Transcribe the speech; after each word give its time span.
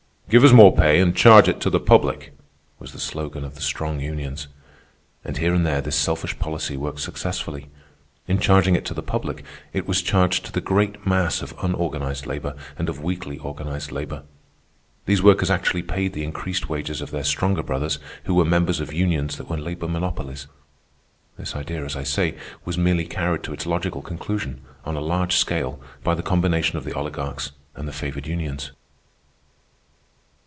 "Give 0.31 0.45
us 0.45 0.53
more 0.53 0.73
pay 0.73 1.01
and 1.01 1.13
charge 1.13 1.49
it 1.49 1.59
to 1.59 1.69
the 1.69 1.77
public," 1.81 2.31
was 2.79 2.93
the 2.93 3.01
slogan 3.01 3.43
of 3.43 3.55
the 3.55 3.61
strong 3.61 3.99
unions. 3.99 4.47
And 5.25 5.35
here 5.35 5.53
and 5.53 5.65
there 5.65 5.81
this 5.81 5.97
selfish 5.97 6.39
policy 6.39 6.77
worked 6.77 7.01
successfully. 7.01 7.67
In 8.29 8.39
charging 8.39 8.77
it 8.77 8.85
to 8.85 8.93
the 8.93 9.03
public, 9.03 9.43
it 9.73 9.85
was 9.85 10.01
charged 10.01 10.45
to 10.45 10.53
the 10.53 10.61
great 10.61 11.05
mass 11.05 11.41
of 11.41 11.53
unorganized 11.61 12.25
labor 12.27 12.55
and 12.77 12.87
of 12.87 13.03
weakly 13.03 13.39
organized 13.39 13.91
labor. 13.91 14.23
These 15.05 15.21
workers 15.21 15.51
actually 15.51 15.83
paid 15.83 16.13
the 16.13 16.23
increased 16.23 16.69
wages 16.69 17.01
of 17.01 17.11
their 17.11 17.25
stronger 17.25 17.61
brothers 17.61 17.99
who 18.23 18.33
were 18.33 18.45
members 18.45 18.79
of 18.79 18.93
unions 18.93 19.35
that 19.35 19.49
were 19.49 19.57
labor 19.57 19.89
monopolies. 19.89 20.47
This 21.37 21.57
idea, 21.57 21.83
as 21.83 21.97
I 21.97 22.03
say, 22.03 22.37
was 22.63 22.77
merely 22.77 23.03
carried 23.05 23.43
to 23.43 23.53
its 23.53 23.65
logical 23.65 24.01
conclusion, 24.01 24.61
on 24.85 24.95
a 24.95 25.01
large 25.01 25.35
scale, 25.35 25.81
by 26.05 26.15
the 26.15 26.23
combination 26.23 26.77
of 26.77 26.85
the 26.85 26.93
oligarchs 26.95 27.51
and 27.75 27.85
the 27.85 27.91
favored 27.91 28.25
unions. 28.27 28.71